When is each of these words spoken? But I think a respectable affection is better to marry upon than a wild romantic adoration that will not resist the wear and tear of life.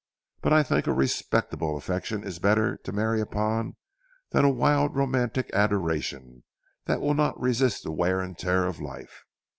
But 0.41 0.51
I 0.51 0.63
think 0.63 0.87
a 0.87 0.93
respectable 0.93 1.77
affection 1.77 2.23
is 2.23 2.39
better 2.39 2.75
to 2.75 2.91
marry 2.91 3.21
upon 3.21 3.75
than 4.31 4.43
a 4.43 4.49
wild 4.49 4.95
romantic 4.95 5.51
adoration 5.53 6.43
that 6.85 7.01
will 7.01 7.13
not 7.13 7.39
resist 7.39 7.83
the 7.83 7.91
wear 7.91 8.19
and 8.19 8.35
tear 8.35 8.65
of 8.65 8.81
life. 8.81 9.25